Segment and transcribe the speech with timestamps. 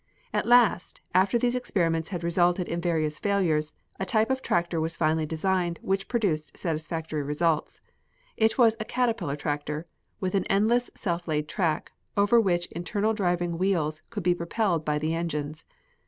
[0.33, 4.95] At last, after these experiments had resulted in various failures, a type of tractor was
[4.95, 7.81] finally designed which produced satisfactory results.
[8.35, 9.85] It was a caterpillar tractor,
[10.19, 14.97] with an endless self laid track, over which internal driving wheels could be propelled by
[14.97, 15.65] the engines.